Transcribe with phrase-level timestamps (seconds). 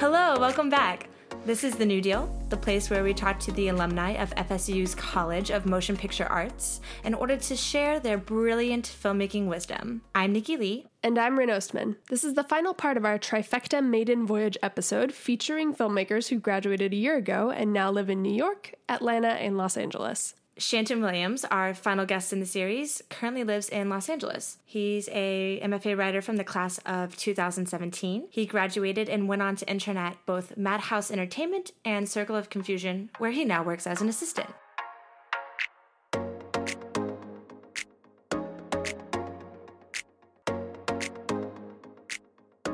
[0.00, 1.08] Hello, welcome back.
[1.44, 4.94] This is The New Deal, the place where we talk to the alumni of FSU's
[4.94, 10.02] College of Motion Picture Arts in order to share their brilliant filmmaking wisdom.
[10.14, 10.86] I'm Nikki Lee.
[11.02, 11.96] And I'm Rin Ostman.
[12.10, 16.92] This is the final part of our Trifecta Maiden Voyage episode featuring filmmakers who graduated
[16.92, 20.36] a year ago and now live in New York, Atlanta, and Los Angeles.
[20.58, 24.58] Shandton Williams, our final guest in the series, currently lives in Los Angeles.
[24.64, 28.26] He's a MFA writer from the class of 2017.
[28.28, 33.10] He graduated and went on to intern at both Madhouse Entertainment and Circle of Confusion,
[33.18, 34.48] where he now works as an assistant.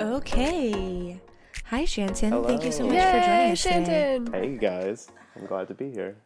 [0.01, 1.21] Okay.
[1.67, 2.31] Hi, Shandton.
[2.31, 2.49] Hello.
[2.49, 3.75] Thank you so much Yay, for joining us today.
[3.75, 4.33] Shandton!
[4.33, 6.17] Hey guys, I'm glad to be here.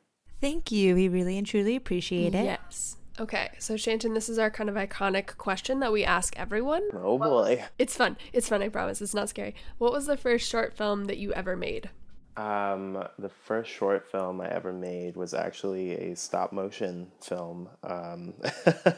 [0.41, 0.95] Thank you.
[0.95, 2.45] We really and truly appreciate it.
[2.45, 2.97] Yes.
[3.21, 6.83] Okay, so Shandton, this is our kind of iconic question that we ask everyone.
[6.95, 7.65] Oh boy.
[7.77, 8.17] It's fun.
[8.33, 9.03] It's fun, I promise.
[9.03, 9.57] It's not scary.
[9.79, 11.91] What was the first short film that you ever made?
[12.37, 17.69] Um, the first short film I ever made was actually a stop motion film.
[17.83, 18.35] Um,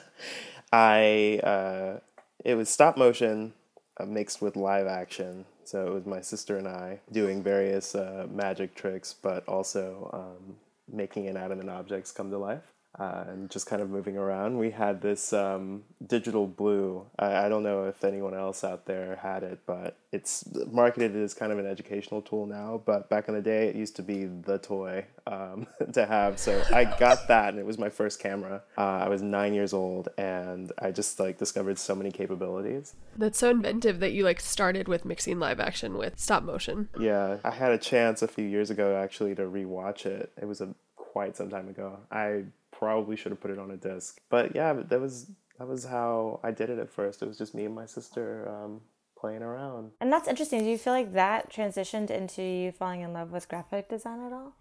[0.72, 2.00] I uh,
[2.44, 3.54] it was stop motion
[3.96, 5.46] uh, mixed with live action.
[5.64, 10.56] So it was my sister and I doing various uh, magic tricks, but also um,
[10.92, 12.72] making inanimate objects come to life.
[12.98, 14.58] Uh, and just kind of moving around.
[14.58, 17.06] We had this um, digital blue.
[17.18, 21.32] I, I don't know if anyone else out there had it, but it's marketed as
[21.32, 22.82] kind of an educational tool now.
[22.84, 26.38] But back in the day, it used to be the toy um, to have.
[26.38, 28.62] So I got that, and it was my first camera.
[28.76, 32.94] Uh, I was nine years old, and I just like discovered so many capabilities.
[33.16, 36.88] That's so inventive that you like started with mixing live action with stop motion.
[36.98, 40.32] Yeah, I had a chance a few years ago actually to rewatch it.
[40.40, 41.98] It was a quite some time ago.
[42.10, 42.44] I
[42.80, 46.40] probably should have put it on a disc, but yeah, that was that was how
[46.42, 47.22] I did it at first.
[47.22, 48.80] It was just me and my sister um,
[49.16, 49.92] playing around.
[50.00, 50.60] And that's interesting.
[50.60, 54.32] Do you feel like that transitioned into you falling in love with graphic design at
[54.32, 54.56] all?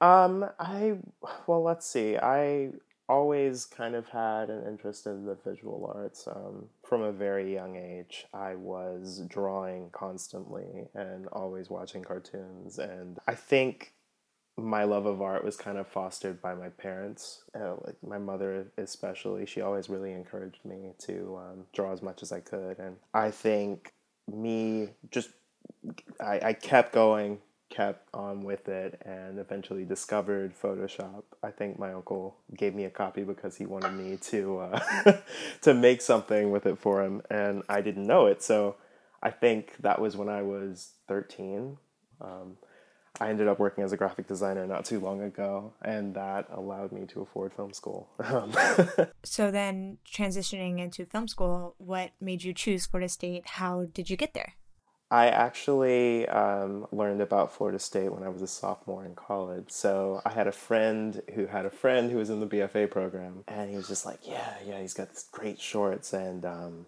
[0.00, 0.98] Um, I
[1.46, 2.16] well, let's see.
[2.18, 2.72] I
[3.08, 6.28] always kind of had an interest in the visual arts.
[6.28, 12.78] Um, from a very young age, I was drawing constantly and always watching cartoons.
[12.78, 13.94] And I think
[14.58, 18.66] my love of art was kind of fostered by my parents, uh, like my mother
[18.76, 19.46] especially.
[19.46, 23.30] She always really encouraged me to um, draw as much as I could, and I
[23.30, 23.92] think
[24.26, 25.30] me just
[26.20, 27.38] I, I kept going,
[27.70, 31.22] kept on with it, and eventually discovered Photoshop.
[31.42, 35.12] I think my uncle gave me a copy because he wanted me to uh,
[35.62, 38.42] to make something with it for him, and I didn't know it.
[38.42, 38.76] So
[39.22, 41.78] I think that was when I was thirteen.
[42.20, 42.56] Um,
[43.20, 46.92] I ended up working as a graphic designer not too long ago, and that allowed
[46.92, 48.08] me to afford film school.
[48.28, 48.52] Um,
[49.24, 53.46] So then, transitioning into film school, what made you choose Florida State?
[53.46, 54.54] How did you get there?
[55.10, 59.70] I actually um, learned about Florida State when I was a sophomore in college.
[59.70, 63.44] So I had a friend who had a friend who was in the BFA program,
[63.48, 66.86] and he was just like, "Yeah, yeah, he's got these great shorts," and um,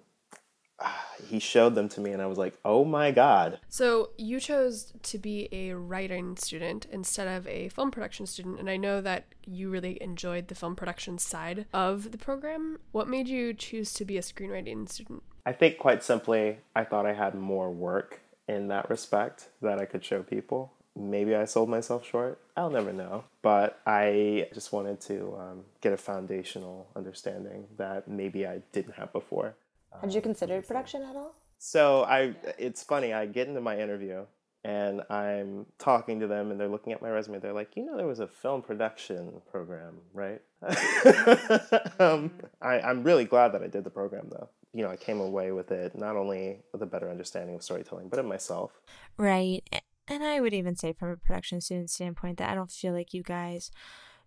[1.28, 4.92] he showed them to me, and I was like, "Oh my god!" So you chose
[5.02, 9.26] to be a writing student instead of a film production student, and I know that
[9.44, 12.78] you really enjoyed the film production side of the program.
[12.92, 15.22] What made you choose to be a screenwriting student?
[15.46, 19.84] I think quite simply, I thought I had more work in that respect that I
[19.84, 20.72] could show people.
[20.96, 22.40] Maybe I sold myself short.
[22.56, 23.24] I'll never know.
[23.42, 29.12] But I just wanted to um, get a foundational understanding that maybe I didn't have
[29.12, 29.54] before.
[30.00, 31.34] Had you considered production at all?
[31.58, 33.12] So I, it's funny.
[33.12, 34.24] I get into my interview
[34.64, 37.38] and I'm talking to them, and they're looking at my resume.
[37.38, 40.42] They're like, "You know, there was a film production program, right?"
[41.98, 42.30] um,
[42.60, 44.50] I, I'm really glad that I did the program, though.
[44.74, 48.08] You know, I came away with it not only with a better understanding of storytelling,
[48.10, 48.72] but of myself.
[49.16, 49.62] Right.
[50.06, 53.14] And I would even say, from a production student standpoint, that I don't feel like
[53.14, 53.70] you guys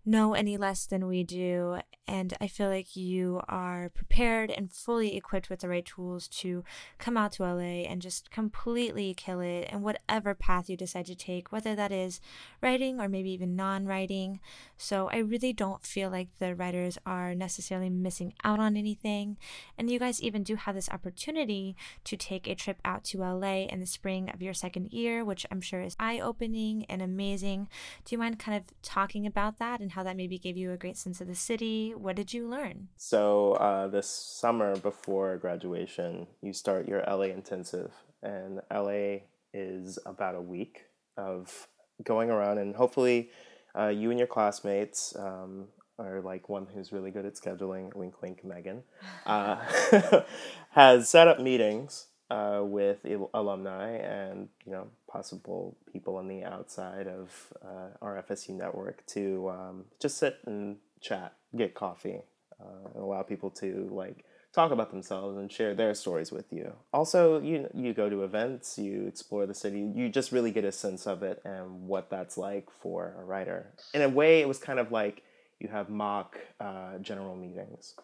[0.06, 1.80] know any less than we do.
[2.06, 6.66] And I feel like you are prepared and fully equipped with the right tools to
[6.98, 11.16] come out to LA and just completely kill it in whatever path you decide to
[11.16, 12.20] take, whether that is
[12.62, 14.42] writing or maybe even non writing.
[14.78, 19.38] So I really don't feel like the writers are necessarily missing out on anything.
[19.78, 23.64] And you guys even do have this opportunity to take a trip out to LA
[23.70, 27.70] in the spring of your second year, which I'm sure is eye opening and amazing.
[28.04, 30.78] Do you mind kind of talking about that and how that maybe gave you a
[30.78, 31.94] great sense of the city?
[31.96, 32.88] What did you learn?
[32.98, 37.92] So uh, this summer before graduation, you start your LA intensive,
[38.24, 40.86] and LA is about a week
[41.16, 41.68] of
[42.04, 43.30] going around, and hopefully,
[43.78, 45.16] uh, you and your classmates.
[45.16, 45.68] Um,
[46.00, 48.82] or like one who's really good at scheduling, wink, wink, Megan,
[49.28, 49.58] uh,
[50.72, 57.08] has set up meetings uh, with alumni and you know possible people on the outside
[57.08, 62.22] of uh, our FSU network to um, just sit and chat, get coffee,
[62.60, 66.74] uh, and allow people to like talk about themselves and share their stories with you.
[66.94, 70.72] Also, you you go to events, you explore the city, you just really get a
[70.72, 73.74] sense of it and what that's like for a writer.
[73.94, 75.24] In a way, it was kind of like
[75.60, 77.96] you have mock uh, general meetings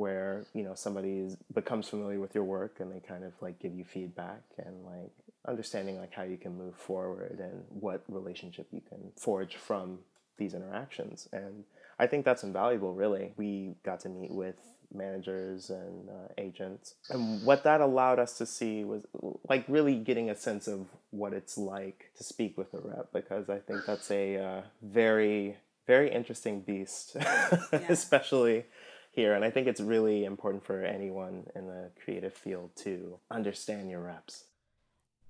[0.00, 3.74] where you know somebody becomes familiar with your work and they kind of like give
[3.74, 5.12] you feedback and like
[5.46, 9.98] understanding like how you can move forward and what relationship you can forge from
[10.38, 11.28] these interactions.
[11.32, 11.64] And
[11.98, 13.32] i think that's invaluable really.
[13.36, 14.56] We got to meet with
[14.92, 16.94] managers and uh, agents.
[17.10, 19.06] And what that allowed us to see was
[19.48, 23.50] like really getting a sense of what it's like to speak with a rep because
[23.50, 25.56] i think that's a uh, very
[25.86, 27.80] very interesting beast yeah.
[27.88, 28.64] especially
[29.10, 29.34] here.
[29.34, 34.00] And I think it's really important for anyone in the creative field to understand your
[34.00, 34.44] reps.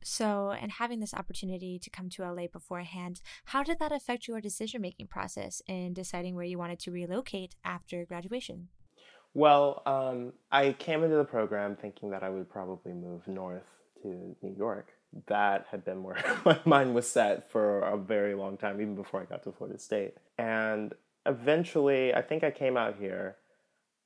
[0.02, 4.40] So, and having this opportunity to come to LA beforehand, how did that affect your
[4.40, 8.68] decision making process in deciding where you wanted to relocate after graduation?
[9.34, 13.66] Well, um, I came into the program thinking that I would probably move north
[14.02, 14.88] to New York.
[15.26, 19.20] That had been where my mind was set for a very long time, even before
[19.20, 20.14] I got to Florida State.
[20.38, 20.94] And
[21.26, 23.36] eventually, I think I came out here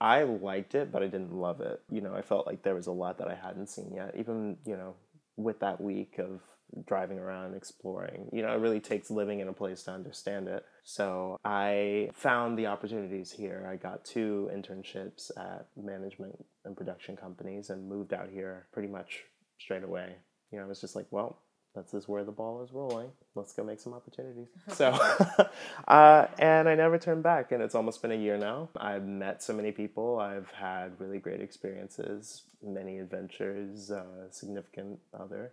[0.01, 1.81] I liked it, but I didn't love it.
[1.91, 4.15] You know, I felt like there was a lot that I hadn't seen yet.
[4.17, 4.95] Even, you know,
[5.37, 6.41] with that week of
[6.87, 10.65] driving around, exploring, you know, it really takes living in a place to understand it.
[10.83, 13.69] So I found the opportunities here.
[13.71, 19.23] I got two internships at management and production companies and moved out here pretty much
[19.59, 20.17] straight away.
[20.51, 21.39] You know, I was just like, well,
[21.75, 23.11] this is where the ball is rolling.
[23.35, 24.49] Let's go make some opportunities.
[24.73, 24.91] So,
[25.89, 27.53] uh, and I never turned back.
[27.53, 28.69] And it's almost been a year now.
[28.77, 30.19] I've met so many people.
[30.19, 35.53] I've had really great experiences, many adventures, uh, significant other,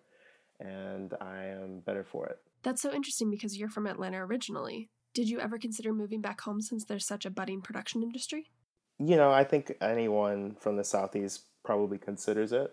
[0.59, 2.39] and I am better for it.
[2.63, 4.89] That's so interesting because you're from Atlanta originally.
[5.13, 8.51] Did you ever consider moving back home since there's such a budding production industry?
[8.97, 12.71] You know, I think anyone from the Southeast probably considers it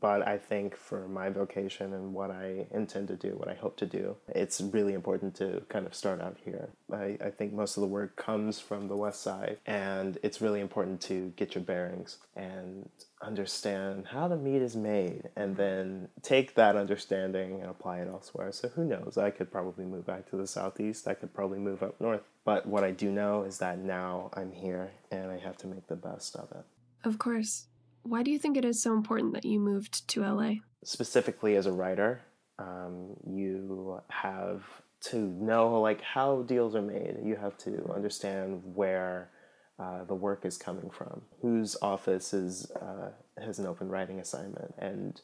[0.00, 3.76] but I think for my vocation and what I intend to do, what I hope
[3.78, 6.70] to do, it's really important to kind of start out here.
[6.92, 10.60] I, I think most of the work comes from the West Side, and it's really
[10.60, 12.88] important to get your bearings and
[13.22, 18.52] understand how the meat is made, and then take that understanding and apply it elsewhere.
[18.52, 19.18] So who knows?
[19.18, 22.22] I could probably move back to the Southeast, I could probably move up north.
[22.44, 25.86] But what I do know is that now I'm here and I have to make
[25.86, 26.64] the best of it.
[27.04, 27.66] Of course.
[28.08, 30.54] Why do you think it is so important that you moved to LA?
[30.82, 32.22] Specifically, as a writer,
[32.58, 34.62] um, you have
[35.00, 37.16] to know like how deals are made.
[37.22, 39.30] You have to understand where
[39.78, 43.10] uh, the work is coming from, whose office is uh,
[43.44, 45.20] has an open writing assignment, and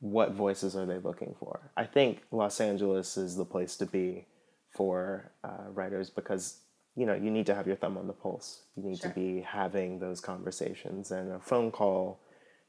[0.00, 1.70] what voices are they looking for.
[1.76, 4.26] I think Los Angeles is the place to be
[4.70, 6.60] for uh, writers because
[6.96, 8.62] you know you need to have your thumb on the pulse.
[8.76, 9.10] You need sure.
[9.10, 12.20] to be having those conversations and a phone call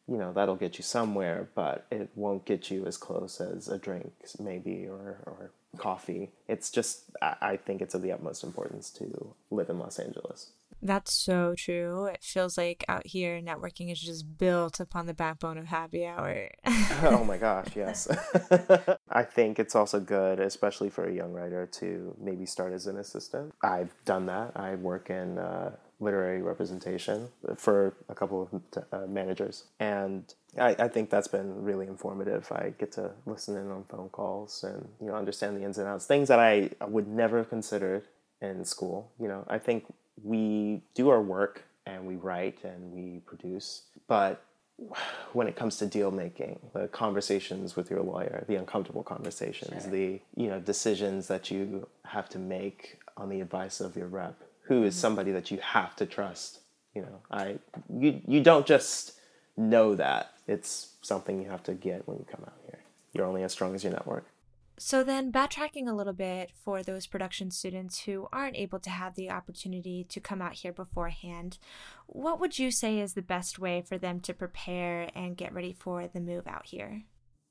[0.07, 3.77] you know that'll get you somewhere but it won't get you as close as a
[3.77, 6.31] drink maybe or, or coffee.
[6.47, 10.51] It's just i think it's of the utmost importance to live in los angeles
[10.83, 12.05] that's so true.
[12.05, 16.49] It feels like out here, networking is just built upon the backbone of happy hour.
[17.03, 18.07] oh my gosh, yes.
[19.09, 22.97] I think it's also good, especially for a young writer, to maybe start as an
[22.97, 23.53] assistant.
[23.63, 24.51] I've done that.
[24.55, 29.65] I work in uh, literary representation for a couple of uh, managers.
[29.79, 32.51] And I, I, think that's been really informative.
[32.51, 35.87] I get to listen in on phone calls and you know understand the ins and
[35.87, 38.03] outs, things that I would never have considered
[38.41, 39.11] in school.
[39.19, 39.85] You know, I think
[40.21, 44.43] we do our work and we write and we produce, but
[45.33, 49.91] when it comes to deal making, the conversations with your lawyer, the uncomfortable conversations, sure.
[49.91, 54.35] the you know decisions that you have to make on the advice of your rep,
[54.63, 55.01] who is mm-hmm.
[55.01, 56.59] somebody that you have to trust.
[56.95, 59.13] You know, I you you don't just
[59.55, 60.33] know that.
[60.47, 62.79] It's something you have to get when you come out here.
[63.13, 64.25] You're only as strong as your network.
[64.77, 69.15] So, then backtracking a little bit for those production students who aren't able to have
[69.15, 71.59] the opportunity to come out here beforehand,
[72.07, 75.73] what would you say is the best way for them to prepare and get ready
[75.73, 77.03] for the move out here?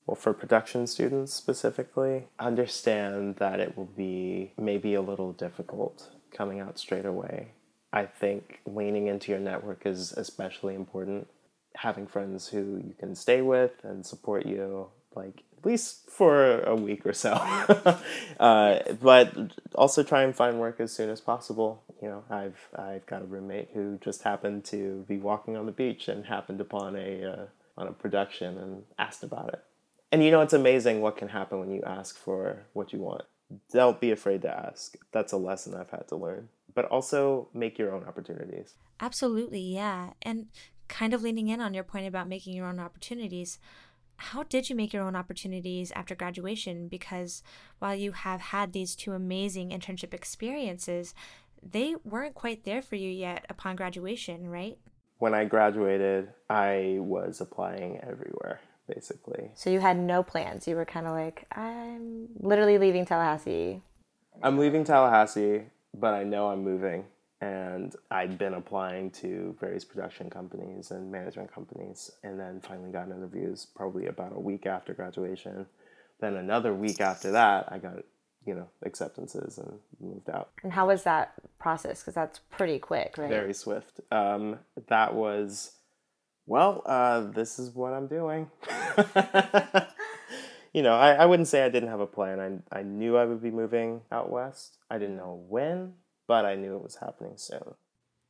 [0.06, 6.58] Well, for production students specifically, understand that it will be maybe a little difficult coming
[6.58, 7.52] out straight away.
[7.92, 11.28] I think leaning into your network is especially important.
[11.76, 16.74] Having friends who you can stay with and support you, like at least for a
[16.74, 17.32] week or so.
[18.40, 19.32] uh, but
[19.74, 21.82] also try and find work as soon as possible.
[22.02, 25.72] You know, I've I've got a roommate who just happened to be walking on the
[25.72, 27.46] beach and happened upon a uh,
[27.78, 29.62] on a production and asked about it.
[30.10, 33.22] And you know, it's amazing what can happen when you ask for what you want.
[33.72, 34.96] Don't be afraid to ask.
[35.12, 36.48] That's a lesson I've had to learn.
[36.74, 38.74] But also make your own opportunities.
[39.00, 40.10] Absolutely, yeah.
[40.22, 40.46] And
[40.88, 43.58] kind of leaning in on your point about making your own opportunities,
[44.16, 46.88] how did you make your own opportunities after graduation?
[46.88, 47.42] Because
[47.78, 51.14] while you have had these two amazing internship experiences,
[51.62, 54.78] they weren't quite there for you yet upon graduation, right?
[55.18, 58.60] When I graduated, I was applying everywhere,
[58.92, 59.50] basically.
[59.54, 60.66] So you had no plans.
[60.66, 63.82] You were kind of like, I'm literally leaving Tallahassee.
[64.42, 65.62] I'm leaving Tallahassee,
[65.94, 67.04] but I know I'm moving
[67.42, 73.08] and I'd been applying to various production companies and management companies, and then finally got
[73.08, 75.66] interviews probably about a week after graduation.
[76.20, 78.04] Then another week after that, I got
[78.46, 80.50] you know acceptances and moved out.
[80.62, 82.00] And how was that process?
[82.00, 83.28] Because that's pretty quick, right?
[83.28, 84.00] Very swift.
[84.12, 85.72] Um, that was
[86.46, 86.84] well.
[86.86, 88.52] Uh, this is what I'm doing.
[90.72, 92.62] you know, I, I wouldn't say I didn't have a plan.
[92.72, 94.78] I I knew I would be moving out west.
[94.88, 95.94] I didn't know when
[96.26, 97.74] but I knew it was happening soon.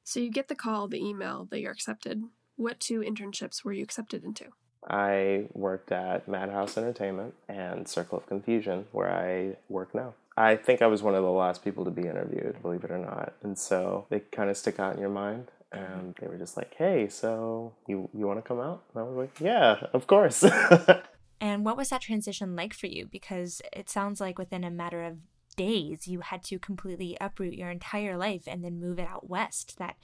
[0.05, 2.23] So you get the call, the email that you're accepted.
[2.57, 4.47] What two internships were you accepted into?
[4.89, 10.15] I worked at Madhouse Entertainment and Circle of Confusion, where I work now.
[10.37, 12.99] I think I was one of the last people to be interviewed, believe it or
[12.99, 13.35] not.
[13.43, 15.51] And so they kind of stick out in your mind.
[15.71, 18.83] And they were just like, hey, so you, you want to come out?
[18.93, 20.45] And I was like, yeah, of course.
[21.41, 23.07] and what was that transition like for you?
[23.11, 25.19] Because it sounds like within a matter of
[25.57, 29.79] days you had to completely uproot your entire life and then move it out west.
[29.79, 29.97] That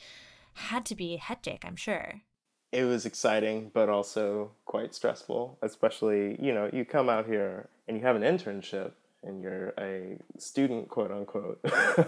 [0.55, 2.23] had to be hectic, I'm sure.
[2.71, 7.97] It was exciting, but also quite stressful, especially, you know, you come out here and
[7.97, 11.61] you have an internship and you're a student, quote unquote,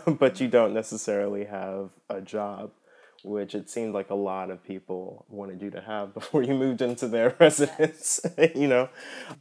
[0.18, 2.70] but you don't necessarily have a job
[3.22, 6.82] which it seemed like a lot of people wanted you to have before you moved
[6.82, 8.20] into their residence,
[8.54, 8.88] you know.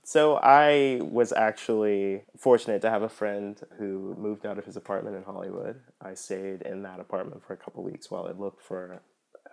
[0.03, 5.15] So I was actually fortunate to have a friend who moved out of his apartment
[5.15, 5.79] in Hollywood.
[6.01, 9.01] I stayed in that apartment for a couple weeks while I looked for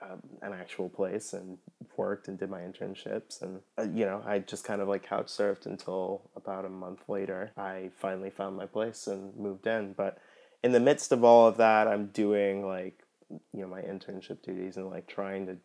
[0.02, 1.58] um, an actual place and
[1.96, 5.26] worked and did my internships and uh, you know i just kind of like couch
[5.26, 10.18] surfed until about a month later i finally found my place and moved in but
[10.62, 14.76] in the midst of all of that i'm doing like you know my internship duties
[14.76, 15.56] and like trying to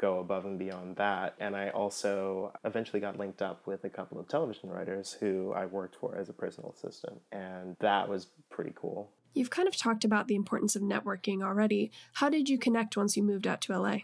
[0.00, 1.34] go above and beyond that.
[1.38, 5.66] And I also eventually got linked up with a couple of television writers who I
[5.66, 7.20] worked for as a personal assistant.
[7.30, 9.10] And that was pretty cool.
[9.34, 11.92] You've kind of talked about the importance of networking already.
[12.14, 13.98] How did you connect once you moved out to LA?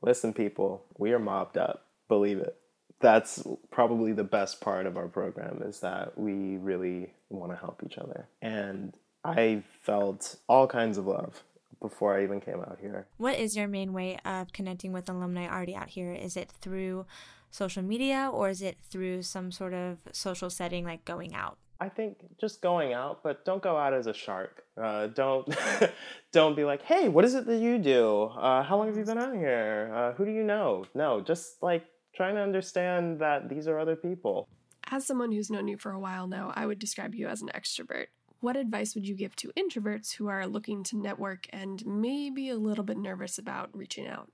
[0.00, 1.86] Listen, people, we are mobbed up.
[2.08, 2.56] Believe it.
[3.00, 7.82] That's probably the best part of our program is that we really want to help
[7.84, 8.28] each other.
[8.40, 11.42] And I felt all kinds of love
[11.82, 13.06] before I even came out here.
[13.18, 16.12] What is your main way of connecting with alumni already out here?
[16.12, 17.04] Is it through
[17.50, 21.58] social media or is it through some sort of social setting like going out?
[21.80, 24.62] I think just going out, but don't go out as a shark.
[24.80, 25.52] Uh, don't
[26.32, 28.30] don't be like, hey, what is it that you do?
[28.38, 29.92] Uh, how long have you been out here?
[29.92, 30.84] Uh, who do you know?
[30.94, 31.84] No, just like
[32.14, 34.48] trying to understand that these are other people.
[34.90, 37.50] As someone who's known you for a while now, I would describe you as an
[37.54, 38.06] extrovert.
[38.42, 42.56] What advice would you give to introverts who are looking to network and maybe a
[42.56, 44.32] little bit nervous about reaching out?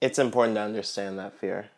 [0.00, 1.68] It's important to understand that fear.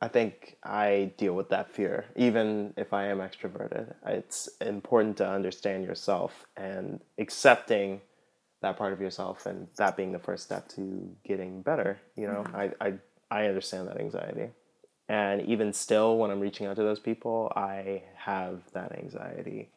[0.00, 3.92] I think I deal with that fear, even if I am extroverted.
[4.06, 8.00] It's important to understand yourself and accepting
[8.62, 12.00] that part of yourself, and that being the first step to getting better.
[12.16, 12.56] You know, mm-hmm.
[12.56, 12.94] I, I,
[13.30, 14.52] I understand that anxiety.
[15.10, 19.68] And even still, when I'm reaching out to those people, I have that anxiety.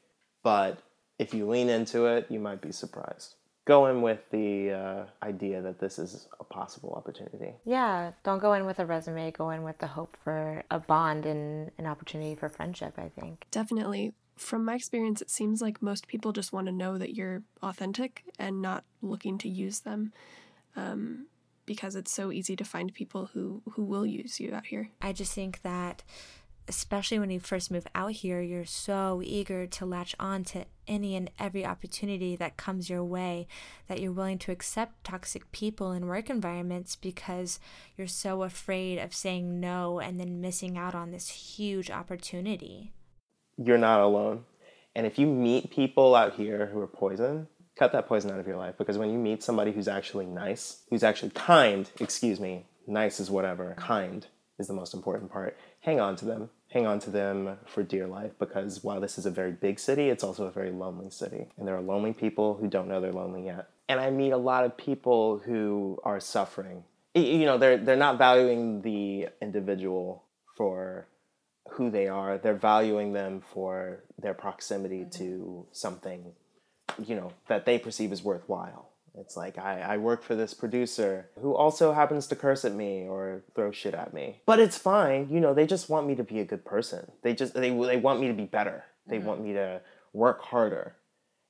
[0.41, 0.81] But
[1.19, 3.35] if you lean into it, you might be surprised.
[3.65, 7.53] Go in with the uh, idea that this is a possible opportunity.
[7.63, 9.31] Yeah, don't go in with a resume.
[9.31, 13.45] Go in with the hope for a bond and an opportunity for friendship, I think.
[13.51, 14.13] Definitely.
[14.35, 18.23] From my experience, it seems like most people just want to know that you're authentic
[18.37, 20.11] and not looking to use them.
[20.75, 21.27] Um,
[21.65, 24.89] because it's so easy to find people who, who will use you out here.
[25.01, 26.03] I just think that
[26.67, 31.15] especially when you first move out here, you're so eager to latch on to any
[31.15, 33.47] and every opportunity that comes your way
[33.87, 37.59] that you're willing to accept toxic people in work environments because
[37.97, 42.91] you're so afraid of saying no and then missing out on this huge opportunity.
[43.57, 44.45] You're not alone.
[44.95, 48.47] And if you meet people out here who are poison, cut that poison out of
[48.47, 52.65] your life because when you meet somebody who's actually nice, who's actually kind, excuse me,
[52.87, 54.27] nice is whatever, kind
[54.59, 56.49] is the most important part hang on to them.
[56.71, 60.09] Hang on to them for dear life because while this is a very big city,
[60.09, 61.49] it's also a very lonely city.
[61.57, 63.69] And there are lonely people who don't know they're lonely yet.
[63.87, 66.83] And I meet a lot of people who are suffering.
[67.13, 70.23] You know, they're, they're not valuing the individual
[70.57, 71.07] for
[71.73, 72.39] who they are.
[72.39, 76.33] They're valuing them for their proximity to something,
[77.05, 78.89] you know, that they perceive as worthwhile.
[79.15, 83.07] It's like I, I work for this producer who also happens to curse at me
[83.07, 84.41] or throw shit at me.
[84.45, 87.11] But it's fine, you know, they just want me to be a good person.
[87.21, 88.85] They just they they want me to be better.
[89.07, 89.49] They want mm-hmm.
[89.49, 89.81] me to
[90.13, 90.95] work harder.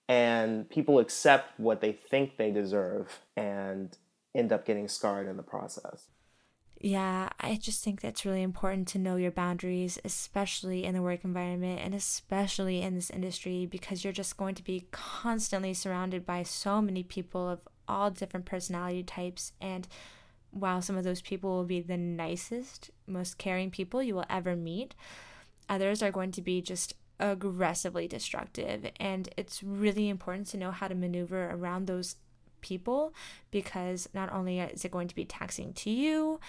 [0.10, 3.96] And people accept what they think they deserve and
[4.36, 6.08] end up getting scarred in the process.
[6.86, 11.24] Yeah, I just think that's really important to know your boundaries, especially in the work
[11.24, 16.44] environment and especially in this industry, because you're just going to be constantly surrounded by
[16.44, 19.54] so many people of all different personality types.
[19.62, 19.88] And
[20.52, 24.54] while some of those people will be the nicest, most caring people you will ever
[24.54, 24.94] meet,
[25.70, 28.92] others are going to be just aggressively destructive.
[29.00, 32.18] And it's really important to know how to maneuver around those
[32.63, 33.13] people
[33.51, 36.39] because not only is it going to be taxing to you,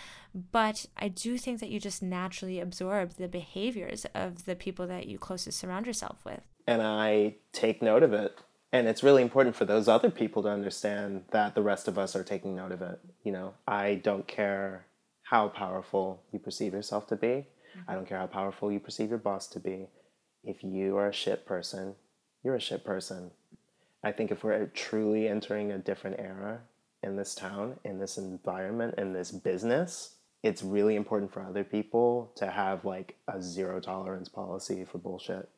[0.51, 5.07] but I do think that you just naturally absorb the behaviors of the people that
[5.07, 6.41] you closest surround yourself with.
[6.67, 8.39] And I take note of it.
[8.73, 12.17] And it's really important for those other people to understand that the rest of us
[12.17, 12.99] are taking note of it.
[13.23, 14.87] You know, I don't care
[15.23, 17.27] how powerful you perceive yourself to be.
[17.29, 17.91] Mm-hmm.
[17.91, 19.87] I don't care how powerful you perceive your boss to be.
[20.43, 21.95] If you are a shit person,
[22.43, 23.31] you're a shit person.
[24.05, 26.61] I think if we're truly entering a different era
[27.03, 32.31] in this town, in this environment, in this business, it's really important for other people
[32.37, 35.49] to have like a zero tolerance policy for bullshit.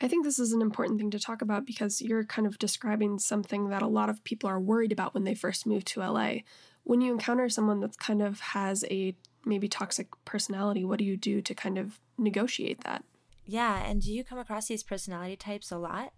[0.00, 3.18] I think this is an important thing to talk about because you're kind of describing
[3.18, 6.38] something that a lot of people are worried about when they first move to LA.
[6.84, 11.16] When you encounter someone that kind of has a maybe toxic personality, what do you
[11.16, 13.04] do to kind of negotiate that?
[13.46, 16.12] Yeah, and do you come across these personality types a lot?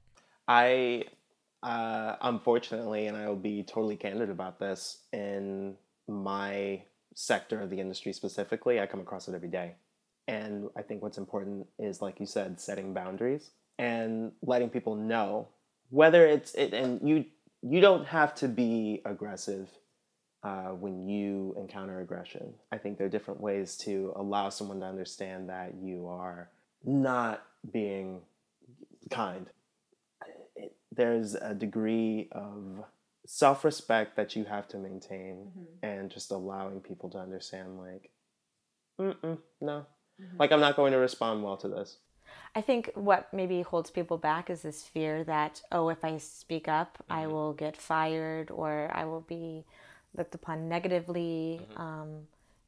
[0.48, 1.04] I
[1.62, 6.82] uh, unfortunately, and I will be totally candid about this, in my
[7.14, 9.74] sector of the industry specifically, I come across it every day.
[10.28, 15.48] And I think what's important is, like you said, setting boundaries and letting people know
[15.90, 17.24] whether it's it, and you
[17.62, 19.68] you don't have to be aggressive
[20.42, 22.54] uh, when you encounter aggression.
[22.70, 26.50] I think there are different ways to allow someone to understand that you are
[26.84, 28.20] not being
[29.10, 29.48] kind
[30.98, 32.84] there's a degree of
[33.24, 35.86] self respect that you have to maintain mm-hmm.
[35.86, 38.10] and just allowing people to understand, like,
[39.00, 39.86] Mm-mm, no,
[40.20, 40.36] mm-hmm.
[40.38, 41.98] like, I'm not going to respond well to this.
[42.54, 46.66] I think what maybe holds people back is this fear that, oh, if I speak
[46.66, 47.12] up, mm-hmm.
[47.12, 49.64] I will get fired or I will be
[50.16, 51.60] looked upon negatively.
[51.62, 51.80] Mm-hmm.
[51.80, 52.08] Um,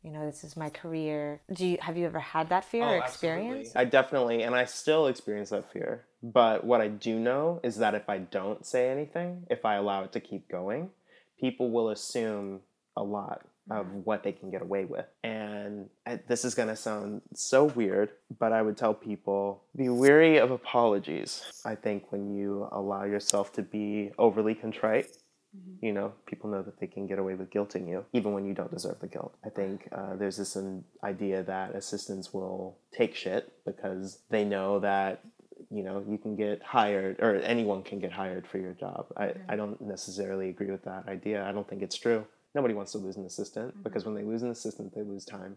[0.03, 1.41] you know this is my career.
[1.53, 3.81] Do you have you ever had that fear oh, or experience absolutely.
[3.81, 6.05] i definitely and i still experience that fear.
[6.23, 10.05] But what i do know is that if i don't say anything if i allow
[10.05, 10.91] it to keep going
[11.39, 12.61] people will assume
[12.97, 13.99] a lot of mm-hmm.
[13.99, 15.07] what they can get away with.
[15.23, 15.89] And
[16.27, 20.51] this is going to sound so weird but i would tell people be wary of
[20.51, 21.43] apologies.
[21.65, 25.11] I think when you allow yourself to be overly contrite
[25.57, 25.85] Mm-hmm.
[25.85, 28.55] You know, people know that they can get away with guilting you, even when you
[28.55, 29.35] don't deserve the guilt.
[29.45, 30.57] I think uh, there's this
[31.03, 35.25] idea that assistants will take shit because they know that
[35.71, 39.07] you know you can get hired or anyone can get hired for your job.
[39.17, 39.51] I, mm-hmm.
[39.51, 41.45] I don't necessarily agree with that idea.
[41.45, 42.27] I don't think it's true.
[42.55, 43.83] Nobody wants to lose an assistant mm-hmm.
[43.83, 45.57] because when they lose an assistant, they lose time.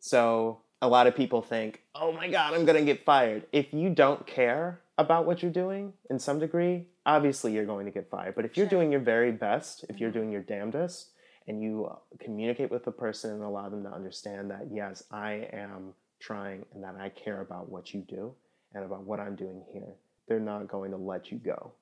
[0.00, 3.46] So a lot of people think, oh my God, I'm going to get fired.
[3.52, 7.92] If you don't care about what you're doing in some degree, obviously you're going to
[7.92, 8.34] get fired.
[8.34, 8.78] But if you're sure.
[8.78, 10.18] doing your very best, if you're mm-hmm.
[10.18, 11.10] doing your damnedest,
[11.48, 15.94] and you communicate with the person and allow them to understand that, yes, I am
[16.18, 18.34] trying and that I care about what you do
[18.74, 19.94] and about what I'm doing here,
[20.28, 21.72] they're not going to let you go.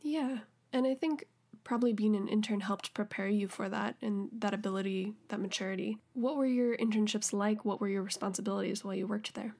[0.00, 0.38] Yeah.
[0.72, 1.26] And I think
[1.64, 5.98] probably being an intern helped prepare you for that and that ability, that maturity.
[6.14, 7.64] What were your internships like?
[7.64, 9.54] What were your responsibilities while you worked there?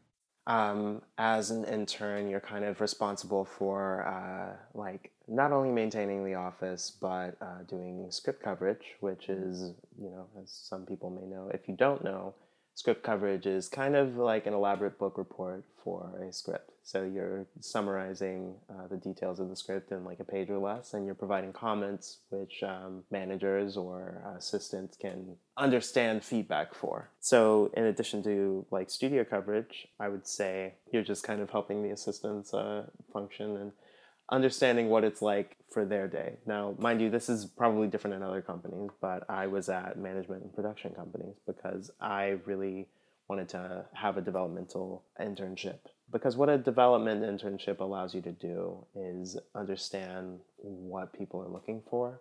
[0.47, 6.35] um, as an intern, you're kind of responsible for uh, like not only maintaining the
[6.35, 11.51] office but uh, doing script coverage, which is you know as some people may know.
[11.53, 12.35] If you don't know,
[12.81, 16.71] script coverage is kind of like an elaborate book report for a script.
[16.83, 20.95] So you're summarizing uh, the details of the script in like a page or less,
[20.95, 27.11] and you're providing comments which um, managers or assistants can understand feedback for.
[27.21, 31.83] So in addition to like studio coverage, I would say you're just kind of helping
[31.83, 33.73] the assistants uh, function and
[34.31, 36.35] understanding what it's like for their day.
[36.47, 40.43] Now, mind you, this is probably different in other companies, but I was at management
[40.43, 42.89] and production companies because I really
[43.29, 45.79] wanted to have a developmental internship.
[46.11, 51.83] Because what a development internship allows you to do is understand what people are looking
[51.89, 52.21] for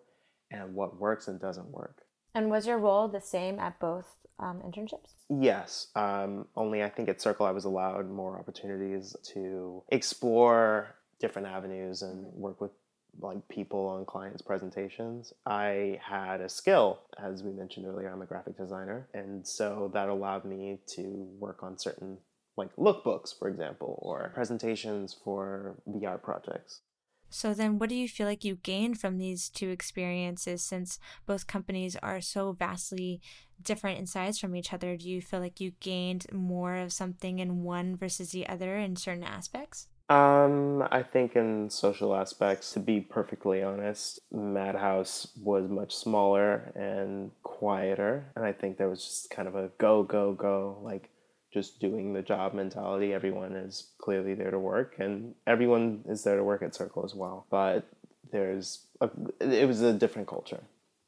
[0.51, 2.03] and what works and doesn't work.
[2.35, 4.05] And was your role the same at both
[4.39, 5.13] um, internships?
[5.29, 11.47] Yes, um, only I think at Circle I was allowed more opportunities to explore different
[11.47, 12.71] avenues and work with
[13.19, 15.33] like people on clients' presentations.
[15.45, 20.09] I had a skill, as we mentioned earlier, I'm a graphic designer, and so that
[20.09, 21.01] allowed me to
[21.39, 22.17] work on certain
[22.55, 26.81] like lookbooks, for example, or presentations for VR projects.
[27.29, 31.47] So then what do you feel like you gained from these two experiences since both
[31.47, 33.21] companies are so vastly
[33.61, 34.97] different in size from each other?
[34.97, 38.95] Do you feel like you gained more of something in one versus the other in
[38.95, 39.87] certain aspects?
[40.09, 47.29] Um, I think in social aspects, to be perfectly honest, Madhouse was much smaller and
[47.43, 51.11] quieter, and I think there was just kind of a go, go, go, like
[51.53, 53.13] just doing the job mentality.
[53.13, 57.13] Everyone is clearly there to work, and everyone is there to work at Circle as
[57.13, 57.45] well.
[57.51, 57.87] But
[58.31, 60.63] there's a, it was a different culture,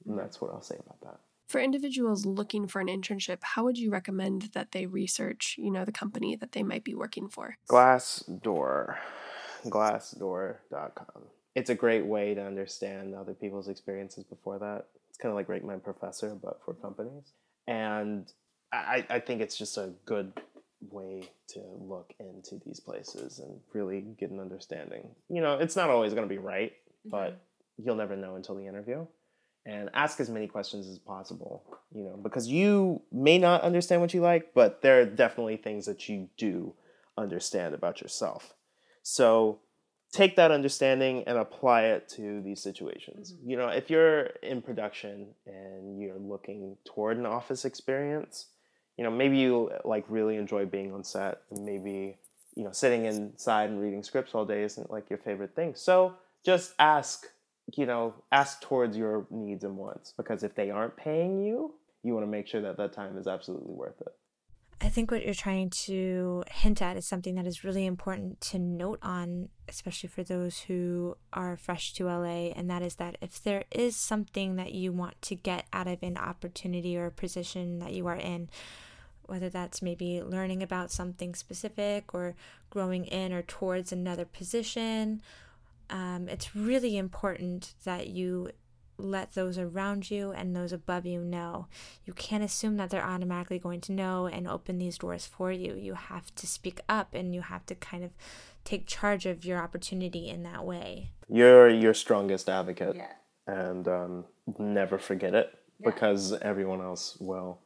[0.07, 1.19] and that's what I'll say about that.
[1.51, 5.83] For individuals looking for an internship, how would you recommend that they research, you know,
[5.83, 7.57] the company that they might be working for?
[7.69, 8.95] Glassdoor,
[9.65, 11.23] glassdoor.com.
[11.53, 14.85] It's a great way to understand other people's experiences before that.
[15.09, 17.33] It's kind of like Rate My Professor, but for companies.
[17.67, 18.31] And
[18.71, 20.31] I, I think it's just a good
[20.89, 25.09] way to look into these places and really get an understanding.
[25.27, 26.71] You know, it's not always going to be right,
[27.03, 27.83] but mm-hmm.
[27.83, 29.05] you'll never know until the interview.
[29.65, 34.13] And ask as many questions as possible, you know, because you may not understand what
[34.13, 36.73] you like, but there are definitely things that you do
[37.15, 38.55] understand about yourself.
[39.03, 39.59] So
[40.11, 43.33] take that understanding and apply it to these situations.
[43.33, 43.49] Mm-hmm.
[43.51, 48.47] You know, if you're in production and you're looking toward an office experience,
[48.97, 52.17] you know, maybe you like really enjoy being on set, and maybe
[52.55, 55.73] you know, sitting inside and reading scripts all day isn't like your favorite thing.
[55.75, 57.27] So just ask,
[57.75, 62.13] you know, ask towards your needs and wants because if they aren't paying you, you
[62.13, 64.13] want to make sure that that time is absolutely worth it.
[64.83, 68.57] I think what you're trying to hint at is something that is really important to
[68.57, 73.43] note on, especially for those who are fresh to LA, and that is that if
[73.43, 77.77] there is something that you want to get out of an opportunity or a position
[77.77, 78.49] that you are in,
[79.27, 82.33] whether that's maybe learning about something specific or
[82.71, 85.21] growing in or towards another position.
[85.91, 88.49] Um, it's really important that you
[88.97, 91.67] let those around you and those above you know.
[92.05, 95.75] You can't assume that they're automatically going to know and open these doors for you.
[95.75, 98.11] You have to speak up and you have to kind of
[98.63, 101.11] take charge of your opportunity in that way.
[101.27, 102.95] You're your strongest advocate.
[102.95, 103.11] Yeah.
[103.47, 104.25] And um,
[104.59, 105.89] never forget it yeah.
[105.89, 107.59] because everyone else will.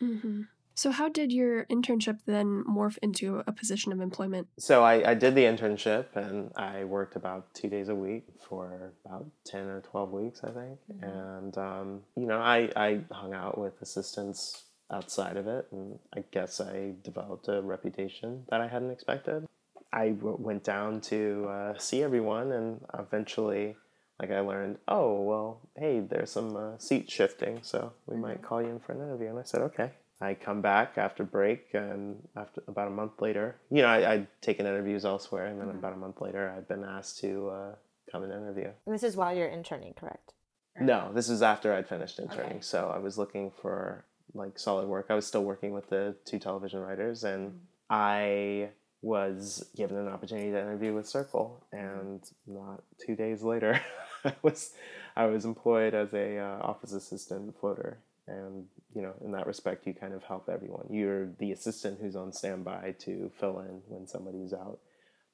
[0.00, 0.42] Mm-hmm.
[0.74, 4.48] So, how did your internship then morph into a position of employment?
[4.58, 8.92] So, I, I did the internship and I worked about two days a week for
[9.04, 10.78] about 10 or 12 weeks, I think.
[10.92, 11.04] Mm-hmm.
[11.04, 16.24] And, um, you know, I, I hung out with assistants outside of it, and I
[16.30, 19.46] guess I developed a reputation that I hadn't expected.
[19.92, 23.76] I w- went down to uh, see everyone, and eventually,
[24.20, 28.22] like I learned, oh well, hey, there's some uh, seat shifting, so we mm-hmm.
[28.22, 29.28] might call you in for an interview.
[29.28, 29.92] And I said, okay.
[30.22, 34.26] I come back after break, and after about a month later, you know, I, I'd
[34.40, 35.78] taken interviews elsewhere, and then mm-hmm.
[35.78, 37.74] about a month later, I'd been asked to uh,
[38.10, 38.68] come and interview.
[38.86, 40.34] And this is while you're interning, correct?
[40.80, 42.52] No, this is after I'd finished interning.
[42.52, 42.60] Okay.
[42.60, 45.06] So I was looking for like solid work.
[45.10, 47.58] I was still working with the two television writers, and mm-hmm.
[47.90, 48.68] I
[49.02, 53.80] was given an opportunity to interview with Circle, and not two days later,
[54.24, 54.70] I was
[55.16, 59.86] I was employed as a uh, office assistant floater and you know in that respect
[59.86, 60.86] you kind of help everyone.
[60.90, 64.78] You're the assistant who's on standby to fill in when somebody's out.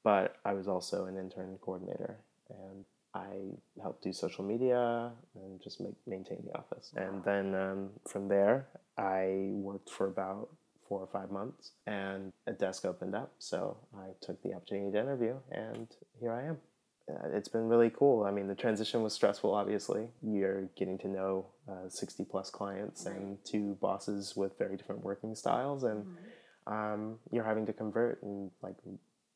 [0.05, 2.18] But i was also an intern coordinator
[2.51, 3.29] and i
[3.83, 6.92] helped do social media and just make, maintain the office.
[6.96, 10.48] And then um, from there i worked for about
[10.88, 13.33] four or five months and a desk opened up.
[13.38, 15.88] So i took the opportunity to interview and
[16.20, 16.59] here i am
[17.09, 18.25] uh, it's been really cool.
[18.25, 20.09] I mean, the transition was stressful, obviously.
[20.23, 23.16] You're getting to know uh, 60 plus clients right.
[23.16, 26.73] and two bosses with very different working styles, and mm-hmm.
[26.73, 28.77] um, you're having to convert and like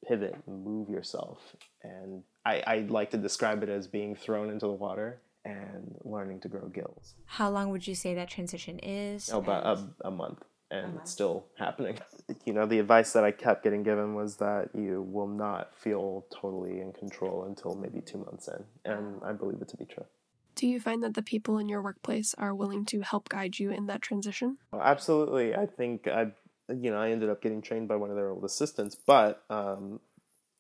[0.07, 1.39] pivot and move yourself.
[1.83, 6.41] And I, I like to describe it as being thrown into the water and learning
[6.41, 7.15] to grow gills.
[7.27, 9.31] How long would you say that transition is?
[9.33, 11.99] Oh, about a, a month and it's still happening.
[12.47, 16.25] You know, the advice that I kept getting given was that you will not feel
[16.33, 20.07] totally in control until maybe two months in, and I believe it to be true.
[20.55, 23.71] Do you find that the people in your workplace are willing to help guide you
[23.71, 24.57] in that transition?
[24.73, 25.55] Absolutely.
[25.55, 26.29] I think I,
[26.69, 30.01] you know, I ended up getting trained by one of their old assistants, but um,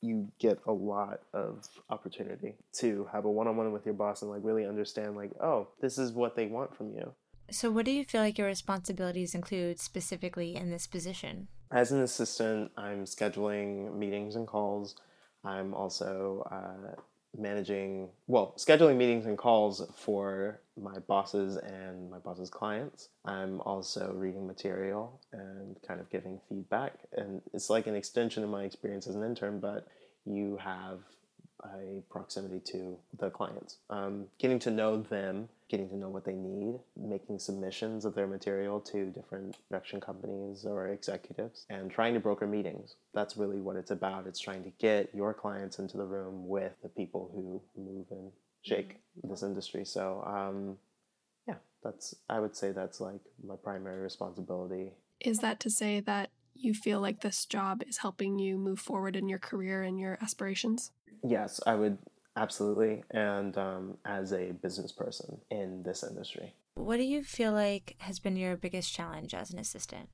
[0.03, 4.43] you get a lot of opportunity to have a one-on-one with your boss and like
[4.45, 7.15] really understand like, oh, this is what they want from you
[7.51, 11.49] So, what do you feel like your responsibilities include specifically in this position?
[11.71, 14.97] As an assistant, I'm scheduling meetings and calls.
[15.45, 17.01] I'm also uh,
[17.37, 23.09] managing, well, scheduling meetings and calls for my bosses and my boss's clients.
[23.25, 26.95] I'm also reading material and kind of giving feedback.
[27.17, 29.87] And it's like an extension of my experience as an intern, but
[30.25, 31.01] you have
[31.65, 33.79] a proximity to the clients.
[33.89, 38.27] Um, getting to know them, getting to know what they need, making submissions of their
[38.27, 42.97] material to different production companies or executives, and trying to broker meetings.
[43.15, 44.27] That's really what it's about.
[44.27, 48.31] It's trying to get your clients into the room with the people who move and
[48.61, 49.31] shake mm-hmm.
[49.31, 49.87] this industry.
[49.87, 50.77] So, um,
[51.49, 54.93] yeah, that's I would say that's like my primary responsibility.
[55.21, 59.17] Is that to say that you feel like this job is helping you move forward
[59.17, 60.91] in your career and your aspirations?
[61.25, 61.97] Yes, I would
[62.37, 63.05] absolutely.
[63.11, 66.55] And um, as a business person in this industry.
[66.75, 70.09] What do you feel like has been your biggest challenge as an assistant?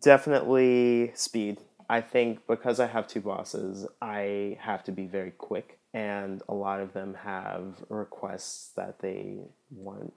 [0.00, 1.58] Definitely speed.
[1.88, 6.54] I think because I have two bosses, I have to be very quick, and a
[6.54, 10.14] lot of them have requests that they want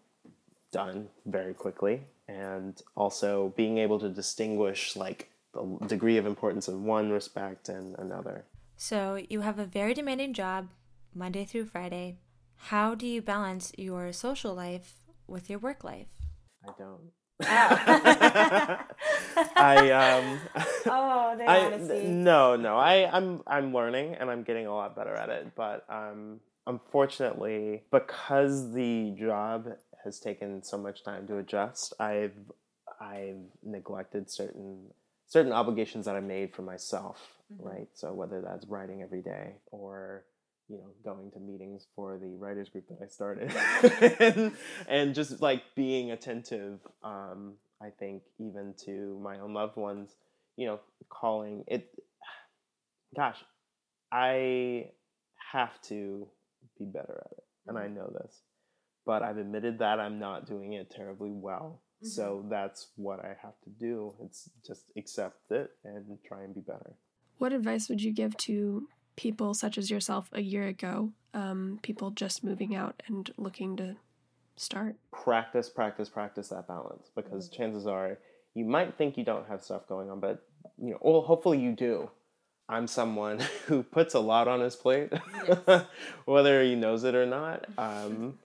[0.71, 2.03] done very quickly.
[2.27, 7.97] And also being able to distinguish like the degree of importance of one respect and
[7.97, 8.45] another.
[8.75, 10.67] So you have a very demanding job,
[11.17, 12.17] Monday through Friday.
[12.55, 16.07] How do you balance your social life with your work life?
[16.63, 17.11] I don't.
[19.55, 20.39] I um
[20.87, 22.07] Oh, the I, honesty.
[22.07, 22.77] no, no.
[22.77, 27.83] I I'm I'm learning and I'm getting a lot better at it, but um unfortunately
[27.91, 29.67] because the job
[30.03, 32.37] has taken so much time to adjust, I've
[32.99, 34.91] I've neglected certain
[35.27, 37.67] certain obligations that I made for myself, mm-hmm.
[37.67, 37.87] right?
[37.93, 40.23] So whether that's writing every day or
[40.69, 43.51] you know going to meetings for the writers group that I started,
[44.35, 44.51] and,
[44.87, 50.15] and, just like being attentive, um, I think even to my own loved ones,
[50.55, 51.89] you know, calling it.
[53.15, 53.43] Gosh,
[54.11, 54.91] I
[55.51, 56.27] have to
[56.77, 57.95] be better at it, and I mm-hmm.
[57.95, 58.41] know this,
[59.05, 62.07] but I've admitted that I'm not doing it terribly well Mm-hmm.
[62.09, 64.13] So that's what I have to do.
[64.23, 66.93] It's just accept it and try and be better.
[67.39, 72.11] What advice would you give to people such as yourself a year ago, um, people
[72.11, 73.97] just moving out and looking to
[74.55, 74.95] start?
[75.11, 77.61] Practice, practice, practice that balance because mm-hmm.
[77.61, 78.17] chances are
[78.53, 80.43] you might think you don't have stuff going on, but
[80.81, 82.09] you know, well, hopefully you do.
[82.69, 85.09] I'm someone who puts a lot on his plate,
[85.67, 85.85] yes.
[86.25, 87.65] whether he knows it or not.
[87.77, 88.39] Um,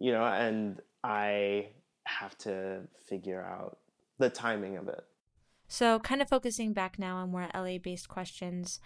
[0.00, 1.70] you know, and I
[2.04, 3.78] have to figure out
[4.18, 5.04] the timing of it.
[5.66, 8.78] So, kind of focusing back now on more LA based questions,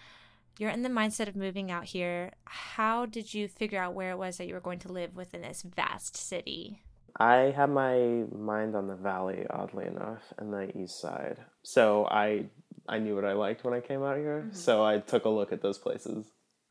[0.58, 2.32] you're in the mindset of moving out here.
[2.44, 5.42] How did you figure out where it was that you were going to live within
[5.42, 6.82] this vast city?
[7.18, 11.38] I had my mind on the valley, oddly enough, and the east side.
[11.62, 12.46] So I
[12.88, 14.44] I knew what I liked when I came out here.
[14.46, 14.56] Mm-hmm.
[14.56, 16.26] So I took a look at those places.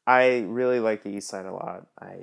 [0.08, 1.88] I really like the east side a lot.
[2.00, 2.16] I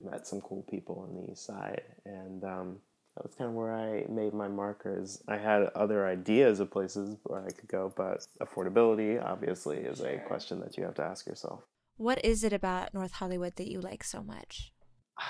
[0.00, 2.78] met some cool people on the east side, and um,
[3.16, 5.22] that was kind of where I made my markers.
[5.26, 10.18] I had other ideas of places where I could go, but affordability obviously is a
[10.18, 11.62] question that you have to ask yourself.
[11.96, 14.72] What is it about North Hollywood that you like so much?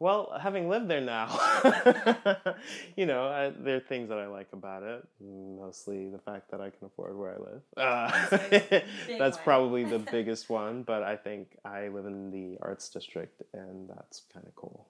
[0.00, 1.28] Well, having lived there now,
[2.96, 5.06] you know, I, there are things that I like about it.
[5.20, 7.62] Mostly the fact that I can afford where I live.
[7.76, 8.80] Uh,
[9.18, 13.88] that's probably the biggest one, but I think I live in the arts district, and
[13.88, 14.88] that's kind of cool.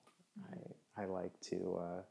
[0.50, 1.78] I I like to.
[1.80, 2.02] Uh,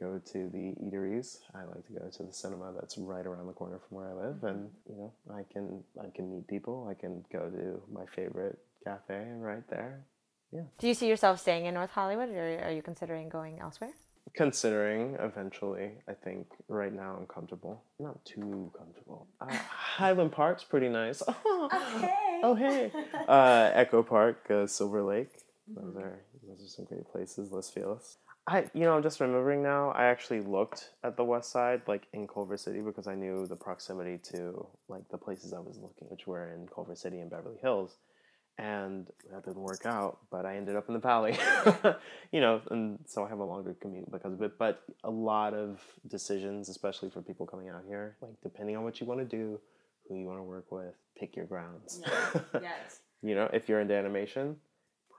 [0.00, 1.38] go to the eateries.
[1.54, 4.14] I like to go to the cinema that's right around the corner from where I
[4.14, 6.88] live, and you know, I can I can meet people.
[6.90, 10.06] I can go to my favorite cafe right there.
[10.52, 10.62] Yeah.
[10.78, 13.92] Do you see yourself staying in North Hollywood, or are you considering going elsewhere?
[14.34, 17.82] Considering eventually, I think right now I'm comfortable.
[17.98, 19.26] Not too comfortable.
[19.40, 21.22] Uh, Highland Park's pretty nice.
[21.62, 21.68] Oh,
[22.00, 22.40] hey.
[22.42, 22.90] Oh hey.
[23.28, 25.30] Uh, Echo Park, uh, Silver Lake.
[25.68, 27.52] Those are those are some great places.
[27.52, 28.16] Los Feliz.
[28.50, 29.90] I, you know, I'm just remembering now.
[29.90, 33.54] I actually looked at the west side, like in Culver City, because I knew the
[33.54, 37.58] proximity to like the places I was looking, which were in Culver City and Beverly
[37.62, 37.98] Hills,
[38.58, 40.18] and that didn't work out.
[40.32, 41.38] But I ended up in the Valley,
[42.32, 44.58] you know, and so I have a longer commute because of it.
[44.58, 49.00] But a lot of decisions, especially for people coming out here, like depending on what
[49.00, 49.60] you want to do,
[50.08, 52.02] who you want to work with, pick your grounds.
[52.60, 52.98] yes.
[53.22, 54.56] you know, if you're into animation,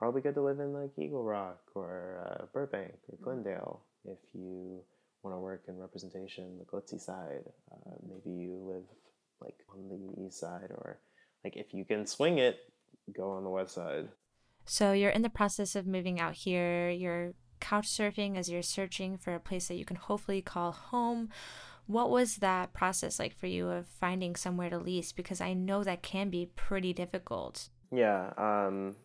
[0.02, 3.24] probably good to live in like Eagle Rock or uh, Burbank or mm-hmm.
[3.24, 3.82] Glendale.
[4.04, 4.82] If you
[5.22, 8.86] want to work in representation, the glitzy side, uh, maybe you live
[9.40, 11.00] like on the east side, or
[11.44, 12.58] like if you can swing it,
[13.16, 14.08] go on the west side.
[14.66, 16.90] So you're in the process of moving out here.
[16.90, 21.30] You're couch surfing as you're searching for a place that you can hopefully call home.
[21.86, 25.12] What was that process like for you of finding somewhere to lease?
[25.12, 27.70] Because I know that can be pretty difficult.
[27.92, 28.96] Yeah, um,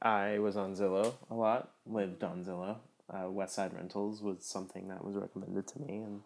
[0.00, 2.76] I was on Zillow a lot, lived on Zillow.
[3.10, 6.20] Uh, Westside Rentals was something that was recommended to me, and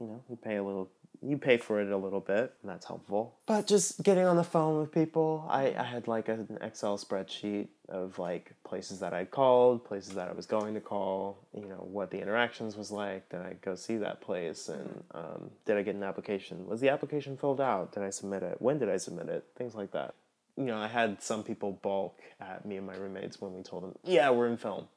[0.00, 0.90] you know, you pay a little,
[1.22, 3.36] you pay for it a little bit, and that's helpful.
[3.46, 7.68] But just getting on the phone with people, I, I had like an Excel spreadsheet
[7.88, 11.86] of like places that I'd called, places that I was going to call, you know,
[11.90, 13.28] what the interactions was like.
[13.30, 14.68] Did I go see that place?
[14.68, 16.66] And um, did I get an application?
[16.66, 17.92] Was the application filled out?
[17.92, 18.60] Did I submit it?
[18.60, 19.44] When did I submit it?
[19.56, 20.14] Things like that.
[20.56, 23.82] You know, I had some people balk at me and my roommates when we told
[23.82, 24.88] them, yeah, we're in film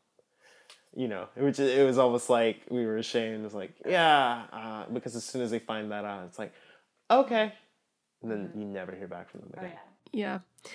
[0.95, 3.45] you know, which it was almost like we were ashamed.
[3.45, 6.51] It's like, yeah, uh, because as soon as they find that out, it's like,
[7.11, 7.53] okay,
[8.21, 9.71] and then you never hear back from them again.
[9.73, 9.79] Oh,
[10.11, 10.39] yeah.
[10.63, 10.71] yeah.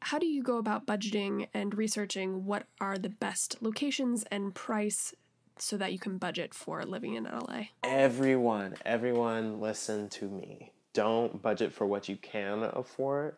[0.00, 5.14] How do you go about budgeting and researching what are the best locations and price
[5.58, 7.64] so that you can budget for living in LA?
[7.82, 10.72] Everyone, everyone, listen to me.
[10.92, 13.36] Don't budget for what you can afford.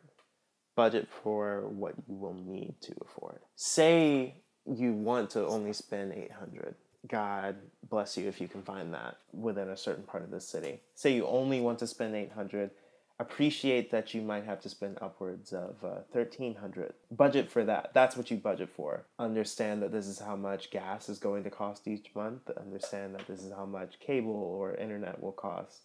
[0.81, 3.41] Budget for what you will need to afford.
[3.55, 6.75] Say you want to only spend 800
[7.07, 7.57] god
[7.91, 10.81] bless you if you can find that within a certain part of the city.
[10.95, 12.71] Say you only want to spend 800
[13.19, 17.91] appreciate that you might have to spend upwards of uh, 1300 budget for that.
[17.93, 19.05] That's what you budget for.
[19.19, 22.49] Understand that this is how much gas is going to cost each month.
[22.59, 25.83] Understand that this is how much cable or internet will cost.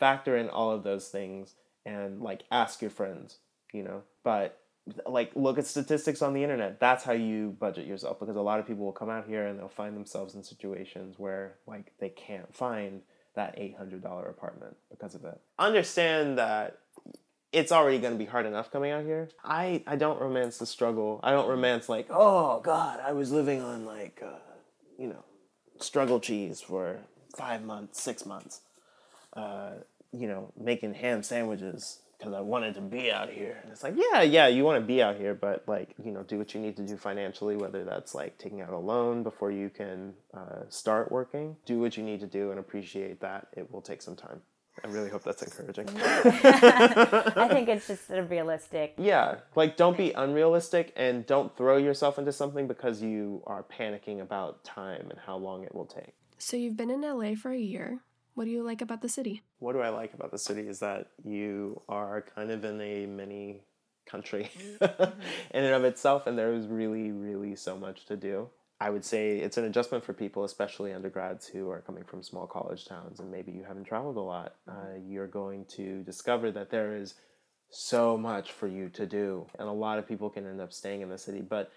[0.00, 1.54] Factor in all of those things
[1.86, 3.38] and like ask your friends
[3.72, 4.62] you know but
[5.06, 6.80] like look at statistics on the internet.
[6.80, 9.58] That's how you budget yourself because a lot of people will come out here and
[9.58, 13.02] they'll find themselves in situations where like they can't find
[13.34, 15.40] that $800 apartment because of it.
[15.58, 16.78] Understand that
[17.52, 19.28] it's already going to be hard enough coming out here.
[19.44, 21.20] I i don't romance the struggle.
[21.22, 24.38] I don't romance like oh god i was living on like uh,
[24.98, 25.24] you know
[25.78, 26.98] struggle cheese for
[27.36, 28.60] five months six months
[29.34, 29.72] uh,
[30.12, 33.58] you know making ham sandwiches because I wanted to be out here.
[33.62, 36.22] And it's like, yeah, yeah, you want to be out here, but like, you know,
[36.22, 39.50] do what you need to do financially, whether that's like taking out a loan before
[39.50, 41.56] you can uh, start working.
[41.66, 44.40] Do what you need to do and appreciate that it will take some time.
[44.84, 45.88] I really hope that's encouraging.
[45.96, 48.94] I think it's just a realistic.
[48.96, 54.20] Yeah, like don't be unrealistic and don't throw yourself into something because you are panicking
[54.20, 56.14] about time and how long it will take.
[56.38, 58.00] So you've been in LA for a year.
[58.34, 59.42] What do you like about the city?
[59.58, 63.06] What do I like about the city is that you are kind of in a
[63.06, 63.62] mini
[64.06, 65.20] country mm-hmm.
[65.52, 68.48] in and of itself, and there is really, really so much to do.
[68.80, 72.48] I would say it's an adjustment for people, especially undergrads who are coming from small
[72.48, 74.56] college towns and maybe you haven't traveled a lot.
[74.66, 75.12] Uh, mm-hmm.
[75.12, 77.14] you're going to discover that there is
[77.70, 81.00] so much for you to do, and a lot of people can end up staying
[81.00, 81.42] in the city.
[81.42, 81.70] But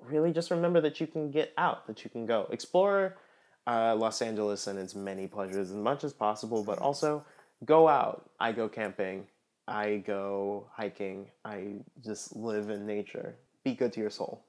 [0.00, 3.16] really, just remember that you can get out, that you can go explore
[3.66, 7.24] uh, Los Angeles and its many pleasures as much as possible, but also
[7.64, 8.30] go out.
[8.40, 9.26] I go camping.
[9.68, 11.26] I go hiking.
[11.44, 13.36] I just live in nature.
[13.64, 14.44] Be good to your soul.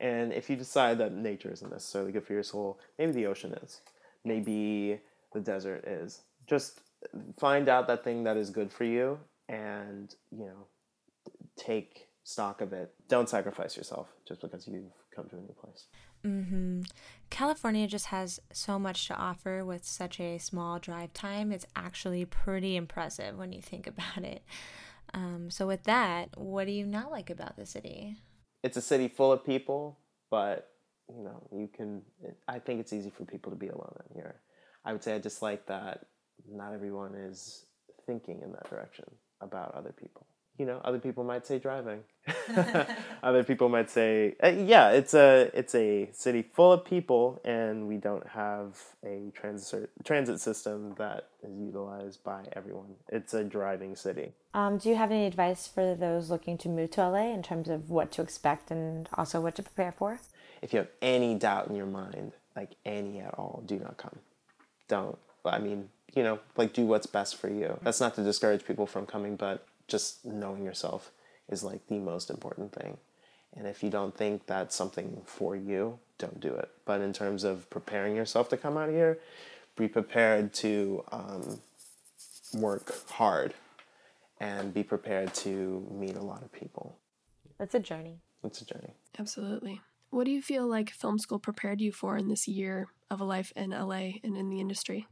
[0.00, 3.54] And if you decide that nature isn't necessarily good for your soul, maybe the ocean
[3.62, 3.80] is.
[4.24, 5.00] Maybe
[5.32, 6.22] the desert is.
[6.46, 6.80] Just
[7.38, 10.66] find out that thing that is good for you and, you know,
[11.56, 12.92] take stock of it.
[13.08, 15.86] Don't sacrifice yourself just because you've come to a new place.
[16.24, 16.82] Mm-hmm.
[17.30, 21.52] California just has so much to offer with such a small drive time.
[21.52, 24.42] It's actually pretty impressive when you think about it.
[25.12, 28.16] Um, so, with that, what do you not like about the city?
[28.62, 29.98] It's a city full of people,
[30.30, 30.70] but
[31.08, 32.02] you know, you can.
[32.48, 34.40] I think it's easy for people to be alone in here.
[34.84, 36.06] I would say I dislike that
[36.50, 37.66] not everyone is
[38.06, 39.04] thinking in that direction
[39.40, 40.26] about other people
[40.58, 42.00] you know, other people might say driving.
[43.22, 47.88] other people might say, uh, yeah, it's a it's a city full of people, and
[47.88, 52.94] we don't have a transit transit system that is utilized by everyone.
[53.08, 54.32] It's a driving city.
[54.54, 57.68] Um, do you have any advice for those looking to move to LA in terms
[57.68, 60.20] of what to expect and also what to prepare for?
[60.62, 64.18] If you have any doubt in your mind, like any at all, do not come.
[64.88, 65.18] Don't.
[65.44, 67.78] I mean, you know, like do what's best for you.
[67.82, 71.10] That's not to discourage people from coming, but just knowing yourself
[71.48, 72.98] is like the most important thing.
[73.56, 76.70] And if you don't think that's something for you, don't do it.
[76.84, 79.18] But in terms of preparing yourself to come out here,
[79.76, 81.60] be prepared to um,
[82.54, 83.54] work hard
[84.40, 86.98] and be prepared to meet a lot of people.
[87.60, 88.18] It's a journey.
[88.42, 88.94] It's a journey.
[89.18, 89.80] Absolutely.
[90.10, 93.24] What do you feel like film school prepared you for in this year of a
[93.24, 95.06] life in LA and in the industry?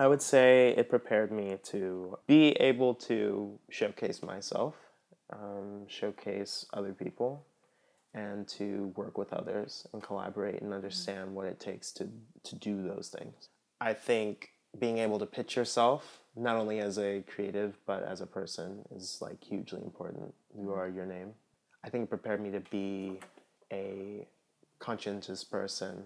[0.00, 4.76] I would say it prepared me to be able to showcase myself,
[5.30, 7.44] um, showcase other people,
[8.14, 12.08] and to work with others and collaborate and understand what it takes to,
[12.44, 13.48] to do those things.
[13.80, 18.26] I think being able to pitch yourself, not only as a creative, but as a
[18.26, 20.32] person, is like hugely important.
[20.56, 21.32] You are your name.
[21.84, 23.18] I think it prepared me to be
[23.72, 24.28] a
[24.78, 26.04] conscientious person.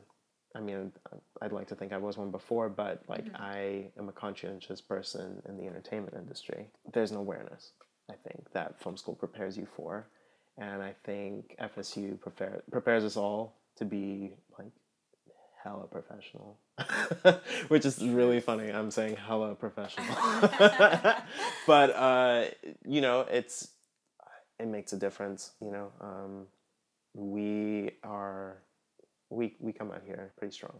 [0.54, 0.92] I mean,
[1.40, 3.42] I'd like to think I was one before, but like mm-hmm.
[3.42, 6.66] I am a conscientious person in the entertainment industry.
[6.92, 7.72] There's an awareness,
[8.10, 10.08] I think, that film school prepares you for.
[10.58, 14.72] And I think FSU prepare, prepares us all to be like
[15.62, 16.58] hella professional,
[17.68, 18.70] which is really funny.
[18.70, 20.06] I'm saying hella professional,
[21.66, 22.44] but uh,
[22.86, 23.68] you know, it's
[24.58, 25.52] it makes a difference.
[25.60, 26.46] You know, um,
[27.14, 28.58] we are
[29.32, 30.78] we we come out here pretty strong.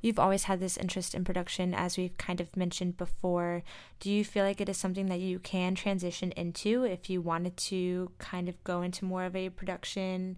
[0.00, 3.64] You've always had this interest in production, as we've kind of mentioned before.
[3.98, 7.56] Do you feel like it is something that you can transition into if you wanted
[7.56, 10.36] to kind of go into more of a production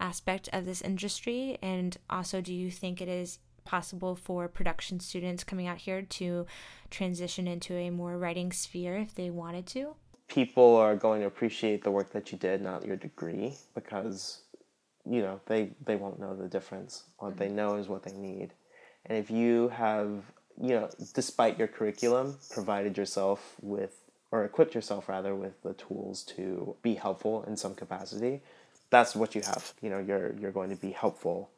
[0.00, 1.58] aspect of this industry?
[1.60, 6.46] And also, do you think it is possible for production students coming out here to
[6.90, 9.94] transition into a more writing sphere if they wanted to?
[10.28, 14.41] People are going to appreciate the work that you did, not your degree, because
[15.08, 17.04] you know they they won't know the difference.
[17.18, 18.52] What they know is what they need
[19.06, 23.96] and if you have, you know, despite your curriculum, provided yourself with,
[24.30, 28.40] or equipped yourself rather with the tools to be helpful in some capacity,
[28.90, 29.74] that's what you have.
[29.82, 31.50] You know, you're you're going to be helpful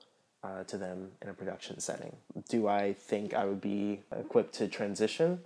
[0.43, 2.17] uh, to them in a production setting.
[2.49, 5.41] Do I think I would be equipped to transition?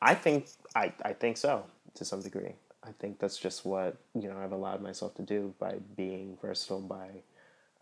[0.00, 1.64] I think I, I think so
[1.94, 2.54] to some degree.
[2.82, 6.80] I think that's just what you know I've allowed myself to do by being versatile,
[6.80, 7.22] by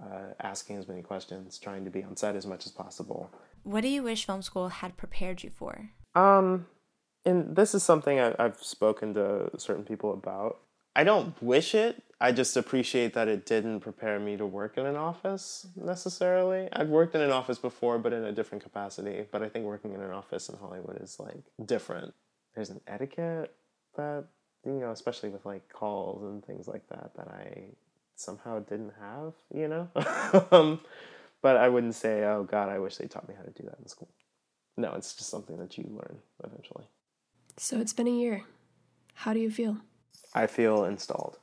[0.02, 3.30] uh, asking as many questions, trying to be on set as much as possible.
[3.62, 5.90] What do you wish film school had prepared you for?
[6.14, 6.66] Um,
[7.24, 10.58] and this is something I, I've spoken to certain people about.
[10.96, 12.02] I don't wish it.
[12.20, 16.68] I just appreciate that it didn't prepare me to work in an office necessarily.
[16.72, 19.24] I've worked in an office before, but in a different capacity.
[19.30, 22.14] But I think working in an office in Hollywood is like different.
[22.56, 23.54] There's an etiquette
[23.96, 24.24] that,
[24.74, 27.68] you know, especially with like calls and things like that, that I
[28.16, 29.88] somehow didn't have, you know?
[30.52, 30.80] um,
[31.40, 33.78] but I wouldn't say, oh God, I wish they taught me how to do that
[33.80, 34.08] in school.
[34.76, 36.84] No, it's just something that you learn eventually.
[37.56, 38.44] So it's been a year.
[39.14, 39.78] How do you feel?
[40.34, 41.38] I feel installed.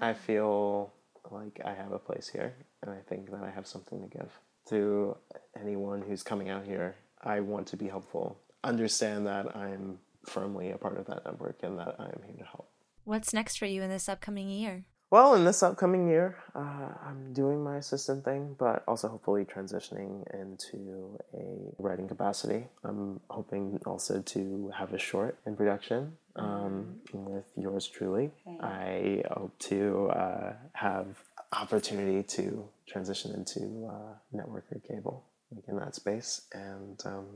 [0.00, 0.92] I feel
[1.30, 4.30] like I have a place here, and I think that I have something to give
[4.68, 5.16] to
[5.58, 6.96] anyone who's coming out here.
[7.22, 8.38] I want to be helpful.
[8.62, 12.44] Understand that I'm firmly a part of that network and that I am here to
[12.44, 12.68] help.
[13.04, 14.86] What's next for you in this upcoming year?
[15.10, 20.24] Well, in this upcoming year, uh, I'm doing my assistant thing, but also hopefully transitioning
[20.34, 22.66] into a writing capacity.
[22.82, 27.30] I'm hoping also to have a short in production um, mm-hmm.
[27.30, 28.32] with yours truly.
[28.60, 31.06] I hope to uh, have
[31.52, 37.26] opportunity to transition into uh, network or cable, like in that space, and um,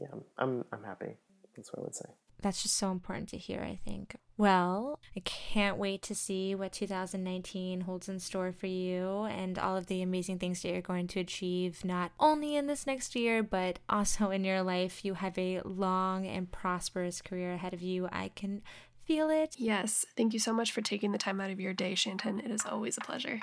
[0.00, 1.16] yeah, I'm I'm happy.
[1.54, 2.08] That's what I would say
[2.42, 4.16] that's just so important to hear, I think.
[4.38, 9.76] Well, I can't wait to see what 2019 holds in store for you and all
[9.76, 13.42] of the amazing things that you're going to achieve, not only in this next year,
[13.42, 15.04] but also in your life.
[15.04, 18.08] You have a long and prosperous career ahead of you.
[18.12, 18.62] I can
[19.04, 19.54] feel it.
[19.58, 20.04] Yes.
[20.16, 22.44] Thank you so much for taking the time out of your day, Shandton.
[22.44, 23.40] It is always a pleasure.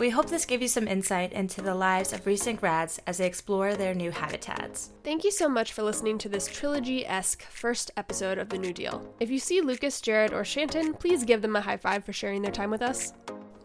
[0.00, 3.26] We hope this gave you some insight into the lives of recent grads as they
[3.26, 4.92] explore their new habitats.
[5.04, 8.72] Thank you so much for listening to this trilogy esque first episode of The New
[8.72, 9.14] Deal.
[9.20, 12.40] If you see Lucas, Jared, or Shandton, please give them a high five for sharing
[12.40, 13.12] their time with us.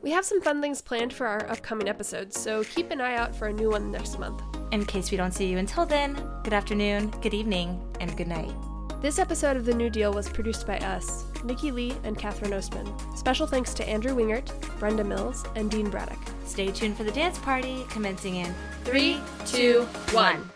[0.01, 3.33] We have some fun things planned for our upcoming episodes, so keep an eye out
[3.33, 4.43] for a new one next month.
[4.73, 8.51] In case we don't see you until then, good afternoon, good evening, and good night.
[9.01, 12.87] This episode of The New Deal was produced by us, Nikki Lee and Catherine Ostman.
[13.17, 16.19] Special thanks to Andrew Wingert, Brenda Mills, and Dean Braddock.
[16.45, 20.49] Stay tuned for the dance party commencing in three, two, one.